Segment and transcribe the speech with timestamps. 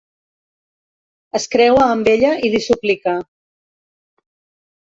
[1.39, 3.17] Es creua amb ella i li suplica.